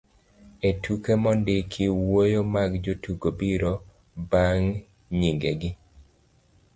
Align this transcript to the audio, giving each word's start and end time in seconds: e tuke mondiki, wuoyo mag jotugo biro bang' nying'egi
e 0.69 0.69
tuke 0.83 1.13
mondiki, 1.23 1.83
wuoyo 2.05 2.41
mag 2.53 2.71
jotugo 2.85 3.27
biro 3.39 3.73
bang' 4.31 4.71
nying'egi 5.17 5.69